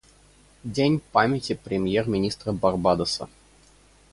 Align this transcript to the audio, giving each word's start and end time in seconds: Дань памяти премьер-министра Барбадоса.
Дань 0.63 0.99
памяти 1.13 1.53
премьер-министра 1.53 2.51
Барбадоса. 2.51 3.29